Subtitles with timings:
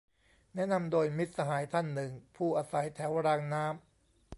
[0.55, 3.73] แนะนำโดย มิตรสหายท่านหนึ่ง ผู้อาศัยแถวรางน้ำ